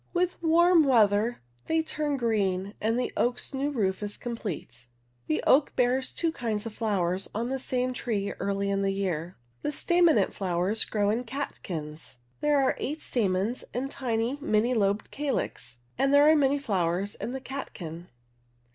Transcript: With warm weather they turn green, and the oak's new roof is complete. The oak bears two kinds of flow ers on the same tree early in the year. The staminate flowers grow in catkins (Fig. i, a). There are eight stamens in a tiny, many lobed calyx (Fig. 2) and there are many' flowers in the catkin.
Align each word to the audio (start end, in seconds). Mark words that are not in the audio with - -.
With 0.13 0.41
warm 0.41 0.83
weather 0.83 1.41
they 1.67 1.83
turn 1.83 2.17
green, 2.17 2.73
and 2.81 2.99
the 2.99 3.13
oak's 3.15 3.53
new 3.53 3.69
roof 3.69 4.01
is 4.01 4.17
complete. 4.17 4.87
The 5.27 5.43
oak 5.45 5.75
bears 5.75 6.11
two 6.11 6.31
kinds 6.31 6.65
of 6.65 6.73
flow 6.73 7.03
ers 7.03 7.29
on 7.35 7.49
the 7.49 7.59
same 7.59 7.93
tree 7.93 8.33
early 8.39 8.71
in 8.71 8.81
the 8.81 8.89
year. 8.89 9.37
The 9.61 9.69
staminate 9.71 10.33
flowers 10.33 10.85
grow 10.85 11.11
in 11.11 11.23
catkins 11.25 12.13
(Fig. 12.13 12.13
i, 12.13 12.13
a). 12.13 12.41
There 12.49 12.57
are 12.65 12.75
eight 12.79 13.01
stamens 13.03 13.63
in 13.75 13.83
a 13.85 13.89
tiny, 13.89 14.39
many 14.41 14.73
lobed 14.73 15.11
calyx 15.11 15.73
(Fig. 15.73 15.97
2) 15.99 16.03
and 16.03 16.13
there 16.15 16.27
are 16.27 16.35
many' 16.35 16.57
flowers 16.57 17.13
in 17.13 17.33
the 17.33 17.39
catkin. 17.39 18.07